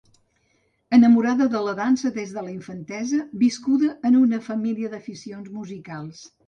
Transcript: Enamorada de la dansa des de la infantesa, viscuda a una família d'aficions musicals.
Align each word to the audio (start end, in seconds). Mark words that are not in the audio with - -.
Enamorada 0.97 1.47
de 1.55 1.61
la 1.67 1.75
dansa 1.81 2.13
des 2.17 2.33
de 2.39 2.45
la 2.47 2.55
infantesa, 2.55 3.23
viscuda 3.45 3.95
a 4.11 4.17
una 4.25 4.45
família 4.51 4.95
d'aficions 4.97 5.57
musicals. 5.63 6.31